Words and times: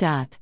Dot. 0.00 0.38